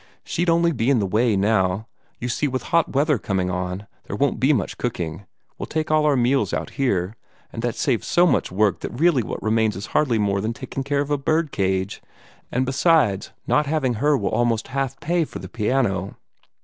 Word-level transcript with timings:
"She'd 0.23 0.49
only 0.49 0.71
be 0.71 0.89
in 0.89 0.97
the 0.97 1.05
way 1.05 1.35
now. 1.35 1.85
You 2.19 2.27
see, 2.27 2.47
with 2.47 2.63
hot 2.73 2.91
weather 2.91 3.19
coming 3.19 3.51
on, 3.51 3.85
there 4.05 4.15
won't 4.15 4.39
be 4.39 4.51
much 4.51 4.79
cooking. 4.79 5.27
We'll 5.59 5.67
take 5.67 5.91
all 5.91 6.07
our 6.07 6.15
meals 6.15 6.53
out 6.55 6.71
here, 6.71 7.15
and 7.53 7.61
that 7.61 7.75
saves 7.75 8.07
so 8.07 8.25
much 8.25 8.51
work 8.51 8.79
that 8.79 8.99
really 8.99 9.21
what 9.21 9.43
remains 9.43 9.75
is 9.75 9.85
hardly 9.93 10.17
more 10.17 10.41
than 10.41 10.53
taking 10.53 10.81
care 10.83 11.01
of 11.01 11.11
a 11.11 11.19
bird 11.19 11.51
cage. 11.51 12.01
And, 12.51 12.65
besides, 12.65 13.29
not 13.45 13.67
having 13.67 13.93
her 14.01 14.17
will 14.17 14.31
almost 14.31 14.69
half 14.69 14.99
pay 15.01 15.23
for 15.23 15.37
the 15.37 15.47
piano." 15.49 16.17